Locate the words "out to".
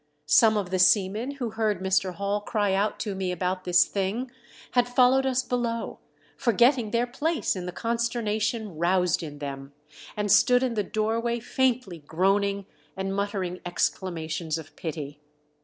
2.73-3.13